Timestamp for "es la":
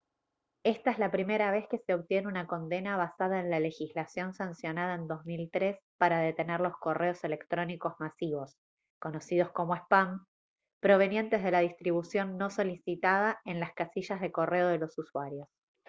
0.89-1.11